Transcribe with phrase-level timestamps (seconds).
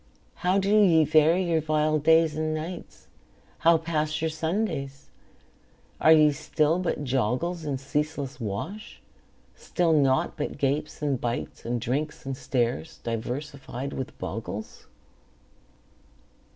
[0.37, 3.05] How do ye vary your vile days and nights?
[3.59, 5.11] How pass your Sundays?
[5.99, 8.99] Are ye still but joggles In ceaseless wash?
[9.53, 14.87] Still naught but gapes and bites, And drinks and stares, diversified with boggles?